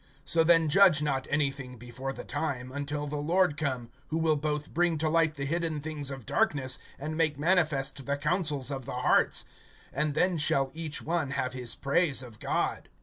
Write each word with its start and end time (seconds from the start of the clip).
(5)So 0.25 0.43
then 0.43 0.67
judge 0.67 1.03
not 1.03 1.27
anything 1.29 1.77
before 1.77 2.11
the 2.11 2.23
time, 2.23 2.71
until 2.71 3.05
the 3.05 3.17
Lord 3.19 3.55
come, 3.55 3.91
who 4.07 4.17
will 4.17 4.35
both 4.35 4.73
bring 4.73 4.97
to 4.97 5.07
light 5.07 5.35
the 5.35 5.45
hidden 5.45 5.79
things 5.79 6.09
of 6.09 6.25
darkness, 6.25 6.79
and 6.97 7.15
make 7.15 7.37
manifest 7.37 8.03
the 8.03 8.17
counsels 8.17 8.71
of 8.71 8.85
the 8.85 8.93
hearts; 8.93 9.45
and 9.93 10.15
then 10.15 10.39
shall 10.39 10.71
each 10.73 11.03
one 11.03 11.29
have 11.29 11.53
his 11.53 11.75
praise 11.75 12.23
of 12.23 12.39
God. 12.39 12.89